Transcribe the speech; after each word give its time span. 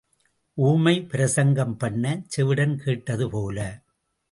ஊமை 0.57 1.05
பிரசங்கம் 1.05 1.77
பண்ணச் 1.77 2.25
செவிடன் 2.37 2.75
கேட்டது 2.75 3.29
போல. 3.29 3.59